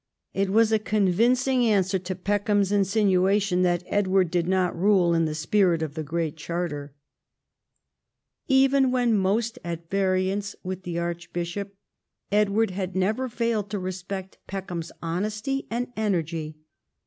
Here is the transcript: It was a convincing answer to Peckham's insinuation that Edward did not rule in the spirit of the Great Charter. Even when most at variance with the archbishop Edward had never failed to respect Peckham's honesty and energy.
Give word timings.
It 0.33 0.49
was 0.49 0.71
a 0.71 0.79
convincing 0.79 1.63
answer 1.63 1.99
to 1.99 2.15
Peckham's 2.15 2.71
insinuation 2.71 3.61
that 3.61 3.83
Edward 3.85 4.31
did 4.31 4.47
not 4.47 4.75
rule 4.75 5.13
in 5.13 5.25
the 5.25 5.35
spirit 5.35 5.83
of 5.83 5.93
the 5.93 6.01
Great 6.01 6.35
Charter. 6.37 6.95
Even 8.47 8.89
when 8.89 9.15
most 9.15 9.59
at 9.63 9.91
variance 9.91 10.55
with 10.63 10.81
the 10.81 10.97
archbishop 10.97 11.75
Edward 12.31 12.71
had 12.71 12.95
never 12.95 13.29
failed 13.29 13.69
to 13.69 13.77
respect 13.77 14.39
Peckham's 14.47 14.91
honesty 15.03 15.67
and 15.69 15.93
energy. 15.95 16.57